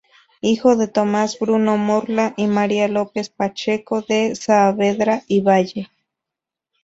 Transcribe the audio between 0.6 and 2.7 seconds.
de Tomás Bruno Morla y